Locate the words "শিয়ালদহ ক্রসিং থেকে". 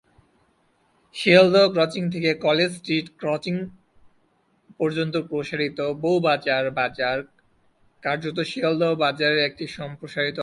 1.15-2.33